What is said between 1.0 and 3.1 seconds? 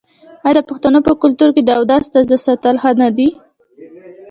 په کلتور کې د اودس تازه ساتل ښه نه